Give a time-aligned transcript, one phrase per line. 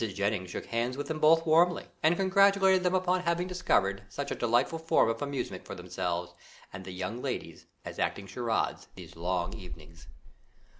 [0.11, 4.35] Jennings shook hands with them both warmly, and congratulated them upon having discovered such a
[4.35, 6.33] delightful form of amusement for themselves
[6.73, 10.07] and the young ladies as acting charades, these long evenings.